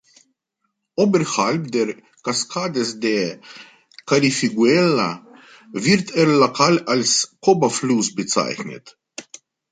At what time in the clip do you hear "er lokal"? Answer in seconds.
6.15-6.79